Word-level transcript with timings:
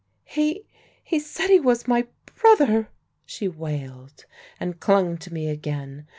"'He 0.25 0.65
he 1.03 1.19
said 1.19 1.49
he 1.51 1.59
was 1.59 1.87
my 1.87 2.07
brother!' 2.35 2.89
she 3.23 3.47
wailed, 3.47 4.25
and 4.59 4.79
clung 4.79 5.15
to 5.19 5.31
me 5.31 5.47
again. 5.47 6.07